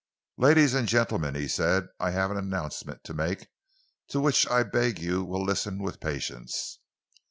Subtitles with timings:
[0.39, 3.49] "Ladies and gentlemen," he said, "I have an announcement to make
[4.07, 6.79] to which I beg you will listen with patience.